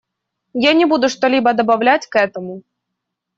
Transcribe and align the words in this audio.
Я 0.63 0.71
не 0.73 0.85
буду 0.85 1.09
что-либо 1.09 1.53
добавлять 1.53 2.07
к 2.07 2.15
этому. 2.15 2.63